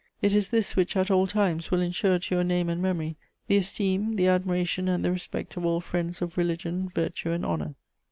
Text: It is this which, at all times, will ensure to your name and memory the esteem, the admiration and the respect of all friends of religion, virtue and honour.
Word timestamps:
It 0.19 0.33
is 0.33 0.49
this 0.49 0.75
which, 0.75 0.97
at 0.97 1.11
all 1.11 1.27
times, 1.27 1.69
will 1.69 1.79
ensure 1.79 2.17
to 2.17 2.33
your 2.33 2.43
name 2.43 2.69
and 2.69 2.81
memory 2.81 3.17
the 3.45 3.57
esteem, 3.57 4.13
the 4.13 4.25
admiration 4.29 4.87
and 4.87 5.05
the 5.05 5.11
respect 5.11 5.55
of 5.57 5.63
all 5.63 5.79
friends 5.79 6.23
of 6.23 6.39
religion, 6.39 6.89
virtue 6.89 7.29
and 7.29 7.45
honour. 7.45 7.75